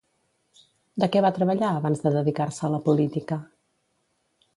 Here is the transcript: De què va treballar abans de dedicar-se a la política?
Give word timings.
De 1.03 1.09
què 1.15 1.19
va 1.25 1.31
treballar 1.35 1.69
abans 1.81 2.01
de 2.05 2.13
dedicar-se 2.15 2.65
a 2.69 2.73
la 2.77 2.81
política? 2.87 3.39